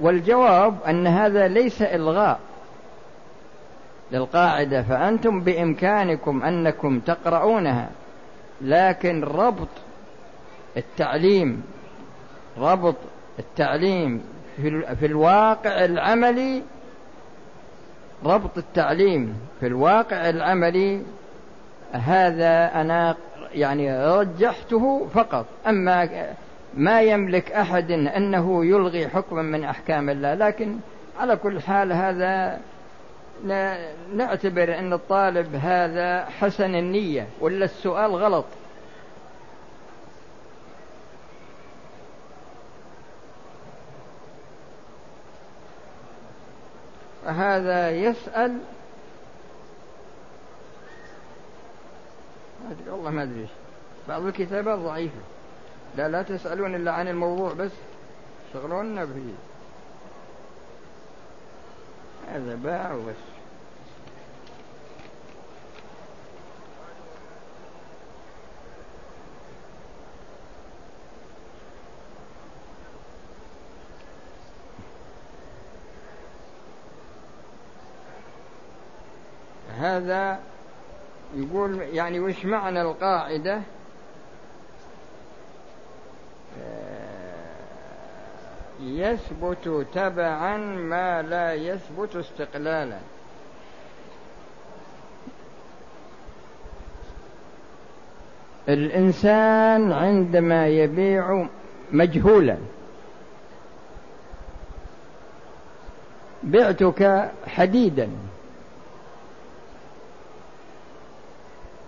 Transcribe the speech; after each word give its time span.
والجواب 0.00 0.76
أن 0.88 1.06
هذا 1.06 1.48
ليس 1.48 1.82
إلغاء 1.82 2.40
للقاعدة 4.12 4.82
فأنتم 4.82 5.40
بإمكانكم 5.40 6.42
أنكم 6.42 7.00
تقرؤونها 7.00 7.90
لكن 8.60 9.24
ربط 9.24 9.68
التعليم 10.76 11.62
ربط 12.58 12.96
التعليم 13.38 14.22
في 15.00 15.06
الواقع 15.06 15.84
العملي 15.84 16.62
ربط 18.24 18.58
التعليم 18.58 19.40
في 19.60 19.66
الواقع 19.66 20.28
العملي 20.28 21.02
هذا 21.92 22.80
أنا 22.80 23.16
يعني 23.54 24.06
رجحته 24.06 25.08
فقط. 25.14 25.46
أما 25.66 26.08
ما 26.74 27.00
يملك 27.00 27.52
أحد 27.52 27.90
أنه 27.90 28.64
يلغي 28.64 29.08
حكما 29.08 29.42
من 29.42 29.64
أحكام 29.64 30.10
الله. 30.10 30.34
لكن 30.34 30.78
على 31.18 31.36
كل 31.36 31.60
حال 31.60 31.92
هذا 31.92 32.60
نعتبر 34.14 34.78
أن 34.78 34.92
الطالب 34.92 35.54
هذا 35.54 36.24
حسن 36.24 36.74
النية 36.74 37.26
ولا 37.40 37.64
السؤال 37.64 38.10
غلط. 38.10 38.44
هذا 47.26 47.90
يسأل 47.90 48.58
والله 52.88 53.10
ما 53.10 53.22
أدري. 53.22 53.48
بعض 54.08 54.26
الكتابات 54.26 54.78
ضعيفة. 54.78 55.20
لا 55.96 56.08
لا 56.08 56.22
تسألون 56.22 56.74
إلا 56.74 56.92
عن 56.92 57.08
الموضوع 57.08 57.52
بس. 57.52 57.70
شغلونا 58.52 59.06
فيه 59.06 59.34
هذا 62.28 62.54
باع 62.54 62.92
وبس. 62.92 63.14
هذا 79.78 80.40
يقول 81.34 81.80
يعني 81.80 82.20
وش 82.20 82.44
معنى 82.44 82.82
القاعدة؟ 82.82 83.62
يثبت 89.00 89.86
تبعا 89.94 90.56
ما 90.56 91.22
لا 91.22 91.54
يثبت 91.54 92.16
استقلالا. 92.16 92.98
الإنسان 98.68 99.92
عندما 99.92 100.68
يبيع 100.68 101.46
مجهولا 101.92 102.56
بعتك 106.42 107.30
حديدا 107.46 108.08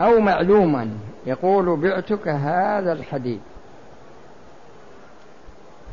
أو 0.00 0.20
معلوما 0.20 0.90
يقول 1.26 1.76
بعتك 1.76 2.28
هذا 2.28 2.92
الحديد. 2.92 3.40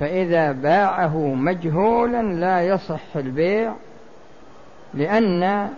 فإذا 0.00 0.52
باعه 0.52 1.16
مجهولا 1.18 2.22
لا 2.22 2.66
يصح 2.66 3.16
البيع 3.16 3.72
لأن 4.94 5.70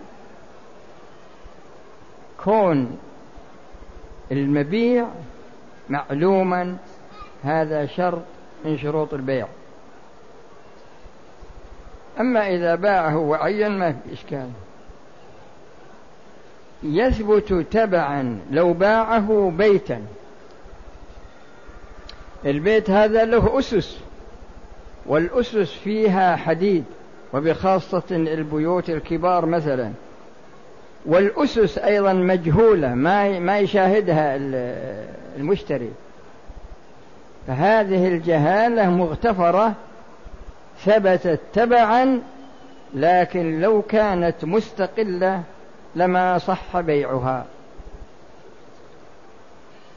كون 2.43 2.97
المبيع 4.31 5.07
معلوما 5.89 6.77
هذا 7.43 7.85
شرط 7.85 8.21
من 8.65 8.77
شروط 8.77 9.13
البيع. 9.13 9.47
أما 12.19 12.47
إذا 12.47 12.75
باعه 12.75 13.17
وعين 13.17 13.71
ما 13.79 13.91
في 13.91 14.13
إشكال. 14.13 14.49
يثبت 16.83 17.53
تبعا 17.71 18.39
لو 18.51 18.73
باعه 18.73 19.53
بيتا. 19.57 20.01
البيت 22.45 22.89
هذا 22.89 23.25
له 23.25 23.59
أسس. 23.59 24.06
والأسس 25.07 25.73
فيها 25.73 26.35
حديد 26.35 26.83
وبخاصة 27.33 28.03
البيوت 28.11 28.89
الكبار 28.89 29.45
مثلا. 29.45 29.91
والأسس 31.05 31.77
أيضا 31.77 32.13
مجهولة 32.13 32.93
ما 32.93 33.39
ما 33.39 33.59
يشاهدها 33.59 34.35
المشتري. 35.37 35.91
فهذه 37.47 38.07
الجهالة 38.07 38.89
مغتفرة 38.89 39.73
ثبتت 40.85 41.39
تبعا 41.53 42.21
لكن 42.93 43.61
لو 43.61 43.81
كانت 43.81 44.45
مستقلة 44.45 45.43
لما 45.95 46.37
صح 46.37 46.79
بيعها. 46.79 47.45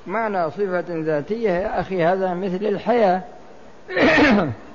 معنى 0.07 0.51
صفة 0.51 0.85
ذاتية 0.89 1.51
يا 1.51 1.81
أخي 1.81 2.05
هذا 2.05 2.35
مثل 2.35 2.67
الحياة. 2.67 3.23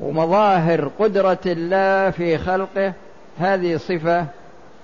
ومظاهر 0.00 0.90
قدرة 0.98 1.38
الله 1.46 2.10
في 2.10 2.38
خلقه 2.38 2.92
هذه 3.38 3.76
صفة 3.76 4.26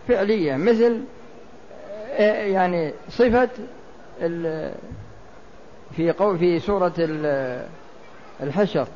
فعلية 0.08 0.56
مثل 0.56 1.00
يعني 2.18 2.92
صفة 3.08 3.48
في 5.96 6.10
قول 6.18 6.38
في 6.38 6.58
سورة 6.58 6.92
الحشر. 8.42 8.86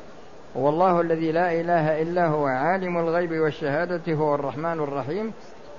هو 0.57 0.69
الله 0.69 1.01
الذي 1.01 1.31
لا 1.31 1.61
إله 1.61 2.01
إلا 2.01 2.27
هو 2.27 2.45
عالم 2.45 2.97
الغيب 2.97 3.31
والشهادة 3.31 4.13
هو 4.13 4.35
الرحمن 4.35 4.79
الرحيم. 4.79 5.33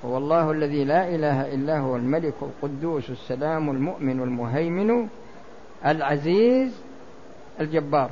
هو 0.04 0.16
الله 0.16 0.50
الذي 0.50 0.84
لا 0.84 1.08
إله 1.08 1.54
إلا 1.54 1.78
هو 1.78 1.96
الملك 1.96 2.34
القدوس 2.42 3.10
السلام 3.10 3.70
المؤمن 3.70 4.22
المهيمن 4.22 5.08
العزيز 5.86 6.82
الجبار. 7.60 8.10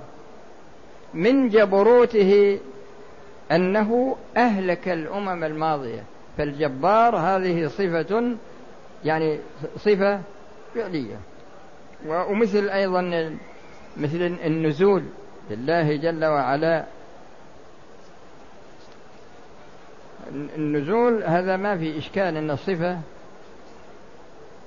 من 1.14 1.48
جبروته 1.48 2.60
أنه 3.52 4.16
أهلك 4.36 4.88
الأمم 4.88 5.44
الماضية. 5.44 6.02
فالجبار 6.38 7.16
هذه 7.16 7.66
صفة 7.66 8.36
يعني 9.04 9.38
صفة 9.76 10.20
فعلية. 10.74 11.16
ومثل 12.06 12.68
أيضا 12.68 13.30
مثل 13.96 14.38
النزول 14.44 15.02
لله 15.50 15.96
جل 15.96 16.24
وعلا. 16.24 16.84
النزول 20.56 21.22
هذا 21.22 21.56
ما 21.56 21.76
في 21.78 21.98
إشكال 21.98 22.36
أن 22.36 22.50
الصفة 22.50 22.98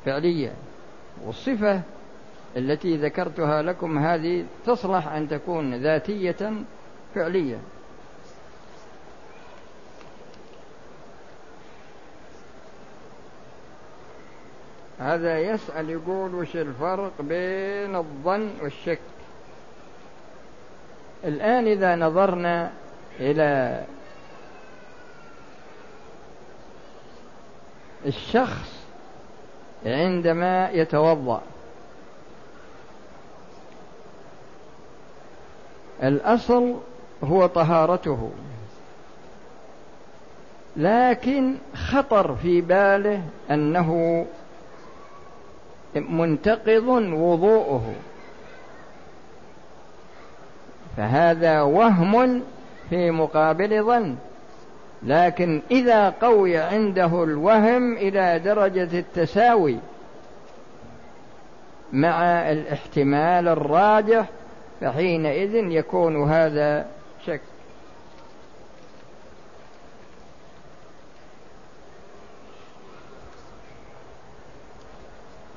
فعلية. 0.06 0.52
والصفة 1.26 1.82
التي 2.58 2.98
ذكرتها 2.98 3.62
لكم 3.62 3.98
هذه 3.98 4.46
تصلح 4.66 5.08
أن 5.08 5.30
تكون 5.30 5.76
ذاتية 5.76 6.52
فعلية. 7.16 7.58
هذا 15.00 15.40
يسأل 15.40 15.90
يقول 15.90 16.36
وش 16.36 16.56
الفرق 16.56 17.22
بين 17.22 17.96
الظن 17.96 18.52
والشك؟ 18.62 19.00
الآن 21.24 21.68
إذا 21.68 21.96
نظرنا 21.96 22.72
إلى 23.20 23.84
الشخص 28.06 28.86
عندما 29.86 30.70
يتوضأ. 30.70 31.42
الأصل 36.04 36.76
هو 37.24 37.46
طهارته. 37.46 38.32
لكن 40.78 41.56
خطر 41.76 42.36
في 42.36 42.62
باله 42.62 43.22
أنه 43.52 44.26
منتقض 45.96 46.88
وضوءه. 47.14 47.94
فهذا 50.98 51.62
وهم 51.62 52.42
في 52.90 53.12
مقابل 53.12 53.84
ظن. 53.84 54.16
لكن 55.04 55.62
إذا 55.72 56.10
قوي 56.10 56.58
عنده 56.58 57.24
الوهم 57.24 57.94
إلى 57.94 58.40
درجة 58.40 59.00
التساوي 59.00 59.78
مع 61.94 62.22
الاحتمال 62.52 63.48
الراجح 63.48 64.26
فحينئذ 64.82 65.56
يكون 65.56 66.30
هذا 66.30 66.92
شك. 67.26 67.42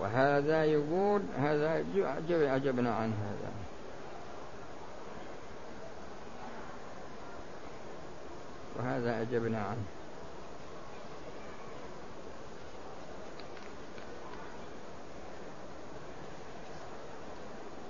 وهذا 0.00 0.64
يقول 0.64 1.22
هذا 1.38 1.84
عجبنا 2.34 2.94
عن 2.94 3.12
هذا. 3.12 3.52
وهذا 8.76 9.22
أجبنا 9.22 9.58
عنه. 9.58 9.84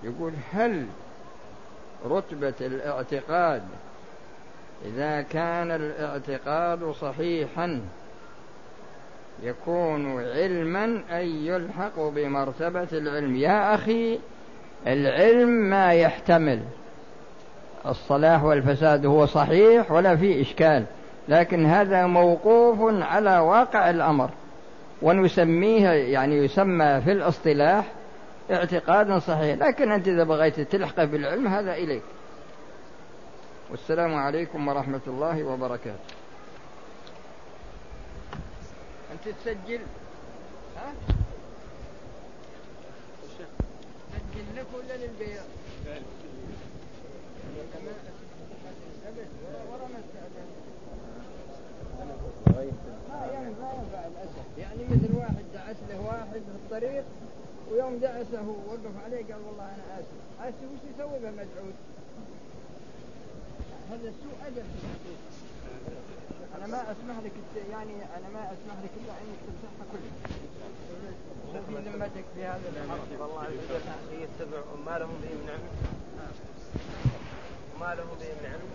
يقول 0.03 0.33
هل 0.53 0.87
رتبة 2.11 2.55
الاعتقاد. 2.61 3.63
إذا 4.85 5.23
كان 5.23 5.71
الاعتقاد 5.71 6.91
صحيحا 6.91 7.81
يكون 9.43 10.21
علما 10.21 11.03
أي 11.13 11.47
يلحق 11.47 12.01
بمرتبة 12.01 12.89
العلم. 12.93 13.37
يا 13.37 13.75
أخي 13.75 14.19
العلم 14.87 15.49
ما 15.49 15.93
يحتمل. 15.93 16.61
الصلاح 17.87 18.45
والفساد 18.45 19.07
هو 19.07 19.27
صحيح 19.27 19.93
ولا 19.93 20.17
في 20.17 20.41
إشكال 20.41 20.85
لكن 21.29 21.67
هذا 21.67 22.07
موقوف 22.07 22.79
على 23.03 23.39
واقع 23.39 23.91
الأمر. 23.91 24.31
ونسميه 25.03 25.89
يعني 25.89 26.37
يسمى 26.37 27.01
في 27.05 27.13
الاصطلاح 27.13 27.85
اعتقادا 28.51 29.19
صحيح 29.19 29.59
لكن 29.59 29.93
أنت 29.93 30.09
إذا 30.09 30.25
بغيت 30.25 30.61
تلحق 30.61 31.05
بالعلم 31.05 31.47
هذا 31.47 31.75
إليك 31.75 32.03
والسلام 33.71 34.15
عليكم 34.15 34.69
ورحمة 34.69 35.01
الله 35.07 35.45
وبركاته 35.45 35.99
أنت 39.13 39.29
تسجل 39.29 39.81
ها؟ 40.77 40.93
تسجل 44.13 44.57
لك 44.57 44.67
ولا 44.75 44.97
للبيع؟ 44.97 45.43
يعني 54.59 54.85
مثل 54.91 55.17
واحد 55.17 55.45
دعس 55.55 55.77
له 55.91 56.01
واحد 56.01 56.33
في 56.33 56.39
الطريق 56.65 57.05
ويوم 57.73 57.99
دعسه 57.99 58.47
وقف 58.69 58.95
عليه 59.05 59.23
قال 59.33 59.41
والله 59.47 59.65
أنا 59.65 59.85
آسف. 59.99 60.19
آسف 60.41 60.63
وش 60.73 60.83
يسوي 60.95 61.19
به 61.23 61.31
مدعوس 61.31 61.79
هذا 63.91 64.13
سوء 64.23 64.37
أدب 64.47 64.67
في 64.81 64.85
الحقيقة. 64.85 65.23
أنا 66.57 66.67
ما 66.67 66.81
أسمح 66.93 67.17
لك 67.25 67.33
يعني 67.73 67.93
أنا 68.17 68.29
ما 68.35 68.43
أسمح 68.55 68.77
لك 68.85 68.91
إلا 69.01 69.13
انك 69.23 69.39
تمسحها 69.47 69.85
كلها 69.93 70.13
في 71.83 71.91
ذمتك 71.91 72.25
في 72.35 72.45
هذا 72.45 72.69
الامر 72.69 72.99
والله 73.21 73.41
عز 73.43 73.71
وجل 73.71 74.23
يتبع 74.23 74.63
ما 74.87 74.99
لهم 74.99 75.17
به 75.23 75.33
من 75.43 75.49
علم. 75.51 75.69
ما 77.81 77.95
لهم 77.95 78.09
به 78.21 78.27
من 78.41 78.47
علم. 78.53 78.69